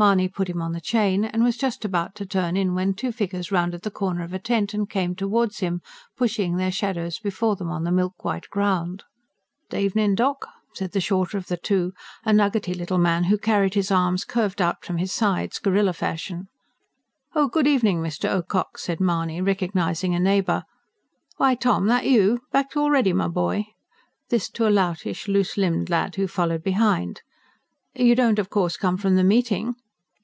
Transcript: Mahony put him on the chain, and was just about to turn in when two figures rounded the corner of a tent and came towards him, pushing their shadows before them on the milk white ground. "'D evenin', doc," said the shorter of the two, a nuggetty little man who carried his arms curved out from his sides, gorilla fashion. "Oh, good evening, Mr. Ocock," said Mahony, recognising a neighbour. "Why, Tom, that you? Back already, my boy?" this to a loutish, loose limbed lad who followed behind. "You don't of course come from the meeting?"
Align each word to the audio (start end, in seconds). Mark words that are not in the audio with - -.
Mahony 0.00 0.28
put 0.28 0.48
him 0.48 0.62
on 0.62 0.70
the 0.74 0.80
chain, 0.80 1.24
and 1.24 1.42
was 1.42 1.56
just 1.56 1.84
about 1.84 2.14
to 2.14 2.24
turn 2.24 2.56
in 2.56 2.72
when 2.72 2.94
two 2.94 3.10
figures 3.10 3.50
rounded 3.50 3.82
the 3.82 3.90
corner 3.90 4.22
of 4.22 4.32
a 4.32 4.38
tent 4.38 4.72
and 4.72 4.88
came 4.88 5.12
towards 5.12 5.58
him, 5.58 5.82
pushing 6.16 6.54
their 6.56 6.70
shadows 6.70 7.18
before 7.18 7.56
them 7.56 7.68
on 7.68 7.82
the 7.82 7.90
milk 7.90 8.24
white 8.24 8.48
ground. 8.48 9.02
"'D 9.70 9.76
evenin', 9.76 10.14
doc," 10.14 10.46
said 10.72 10.92
the 10.92 11.00
shorter 11.00 11.36
of 11.36 11.48
the 11.48 11.56
two, 11.56 11.92
a 12.24 12.30
nuggetty 12.32 12.74
little 12.74 12.96
man 12.96 13.24
who 13.24 13.36
carried 13.36 13.74
his 13.74 13.90
arms 13.90 14.24
curved 14.24 14.62
out 14.62 14.84
from 14.84 14.98
his 14.98 15.12
sides, 15.12 15.58
gorilla 15.58 15.92
fashion. 15.92 16.46
"Oh, 17.34 17.48
good 17.48 17.66
evening, 17.66 18.00
Mr. 18.00 18.30
Ocock," 18.32 18.78
said 18.78 19.00
Mahony, 19.00 19.40
recognising 19.40 20.14
a 20.14 20.20
neighbour. 20.20 20.62
"Why, 21.38 21.56
Tom, 21.56 21.86
that 21.88 22.04
you? 22.06 22.42
Back 22.52 22.76
already, 22.76 23.12
my 23.12 23.26
boy?" 23.26 23.64
this 24.28 24.48
to 24.50 24.66
a 24.66 24.70
loutish, 24.70 25.26
loose 25.26 25.56
limbed 25.56 25.90
lad 25.90 26.14
who 26.14 26.28
followed 26.28 26.62
behind. 26.62 27.22
"You 27.96 28.14
don't 28.14 28.38
of 28.38 28.48
course 28.48 28.76
come 28.76 28.96
from 28.96 29.16
the 29.16 29.24
meeting?" 29.24 29.74